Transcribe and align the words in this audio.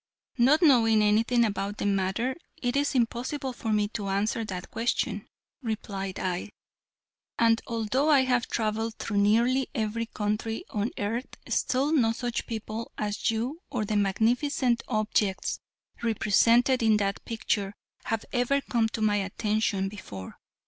"Not 0.39 0.63
knowing 0.63 1.03
anything 1.03 1.45
about 1.45 1.77
the 1.77 1.85
matter 1.85 2.35
it 2.59 2.75
is 2.75 2.95
impossible 2.95 3.53
for 3.53 3.71
me 3.71 3.87
to 3.89 4.07
answer 4.07 4.43
that 4.45 4.71
question," 4.71 5.27
replied 5.61 6.17
I; 6.17 6.49
"and 7.37 7.61
although 7.67 8.09
I 8.09 8.21
have 8.21 8.47
traveled 8.47 8.95
through 8.95 9.17
nearly 9.19 9.69
every 9.75 10.07
country 10.07 10.65
on 10.71 10.89
earth 10.97 11.27
still 11.47 11.91
no 11.91 12.13
such 12.13 12.47
people 12.47 12.91
as 12.97 13.29
you 13.29 13.61
or 13.69 13.85
the 13.85 13.95
magnificent 13.95 14.81
objects 14.87 15.59
represented 16.01 16.81
in 16.81 16.97
that 16.97 17.23
picture 17.23 17.75
have 18.05 18.25
ever 18.33 18.59
come 18.59 18.89
to 18.89 19.01
my 19.03 19.17
attention 19.17 19.87
before. 19.87 20.39